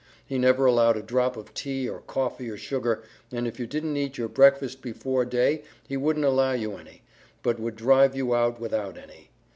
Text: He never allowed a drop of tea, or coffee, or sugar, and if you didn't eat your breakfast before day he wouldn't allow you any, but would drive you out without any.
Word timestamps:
He 0.25 0.39
never 0.39 0.65
allowed 0.65 0.97
a 0.97 1.03
drop 1.03 1.37
of 1.37 1.53
tea, 1.53 1.87
or 1.87 1.99
coffee, 2.01 2.49
or 2.49 2.57
sugar, 2.57 3.03
and 3.31 3.47
if 3.47 3.59
you 3.59 3.67
didn't 3.67 3.95
eat 3.97 4.17
your 4.17 4.29
breakfast 4.29 4.81
before 4.81 5.25
day 5.25 5.61
he 5.87 5.95
wouldn't 5.95 6.25
allow 6.25 6.53
you 6.53 6.75
any, 6.75 7.03
but 7.43 7.59
would 7.59 7.75
drive 7.75 8.15
you 8.15 8.33
out 8.33 8.59
without 8.59 8.97
any. 8.97 9.29